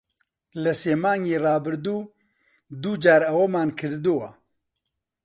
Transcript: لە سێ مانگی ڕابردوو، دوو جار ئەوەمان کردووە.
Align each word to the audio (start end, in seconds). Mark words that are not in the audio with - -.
لە 0.63 0.73
سێ 0.81 0.93
مانگی 1.03 1.41
ڕابردوو، 1.43 2.09
دوو 2.81 2.93
جار 3.03 3.21
ئەوەمان 3.29 3.69
کردووە. 3.79 4.29